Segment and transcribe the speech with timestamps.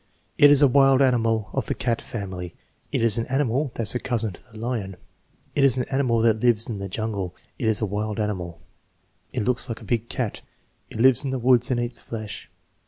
[0.39, 2.55] "It is a wild animal of the cat family."
[2.91, 4.97] "It is an animal that's a cousin to the lion."
[5.53, 8.59] "It is an animal that lives in the jungle." "It is a wild animal."
[9.31, 10.41] "It looks like a big cat."
[10.89, 12.49] "It lives in the woods and eats flesh."